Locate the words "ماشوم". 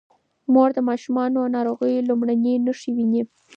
0.87-1.17